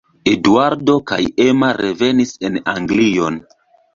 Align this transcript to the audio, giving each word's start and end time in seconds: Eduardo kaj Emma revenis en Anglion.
Eduardo 0.29 0.95
kaj 1.11 1.19
Emma 1.43 1.69
revenis 1.81 2.33
en 2.49 2.57
Anglion. 2.75 3.37